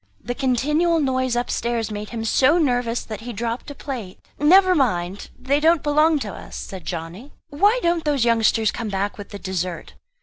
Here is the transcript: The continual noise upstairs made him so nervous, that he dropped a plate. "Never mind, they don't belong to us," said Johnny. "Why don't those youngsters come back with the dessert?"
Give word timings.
The 0.19 0.33
continual 0.33 0.99
noise 0.99 1.35
upstairs 1.35 1.91
made 1.91 2.09
him 2.09 2.25
so 2.25 2.57
nervous, 2.57 3.03
that 3.05 3.21
he 3.21 3.31
dropped 3.31 3.69
a 3.69 3.75
plate. 3.75 4.17
"Never 4.39 4.73
mind, 4.73 5.29
they 5.37 5.59
don't 5.59 5.83
belong 5.83 6.17
to 6.21 6.33
us," 6.33 6.55
said 6.55 6.85
Johnny. 6.87 7.33
"Why 7.49 7.79
don't 7.83 8.03
those 8.03 8.25
youngsters 8.25 8.71
come 8.71 8.89
back 8.89 9.19
with 9.19 9.29
the 9.29 9.37
dessert?" 9.37 9.93